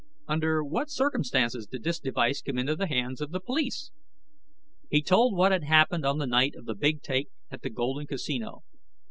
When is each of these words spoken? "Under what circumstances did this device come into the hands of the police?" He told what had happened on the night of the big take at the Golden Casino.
"Under 0.27 0.63
what 0.63 0.89
circumstances 0.89 1.67
did 1.67 1.83
this 1.83 1.99
device 1.99 2.41
come 2.41 2.57
into 2.57 2.75
the 2.75 2.87
hands 2.87 3.21
of 3.21 3.29
the 3.29 3.39
police?" 3.39 3.91
He 4.89 5.03
told 5.03 5.35
what 5.37 5.51
had 5.51 5.63
happened 5.65 6.07
on 6.07 6.17
the 6.17 6.25
night 6.25 6.55
of 6.55 6.65
the 6.65 6.73
big 6.73 7.03
take 7.03 7.29
at 7.51 7.61
the 7.61 7.69
Golden 7.69 8.07
Casino. 8.07 8.63